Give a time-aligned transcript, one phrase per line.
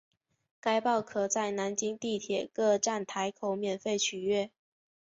[0.59, 4.49] 该报可在南京地铁各站台口免费取阅。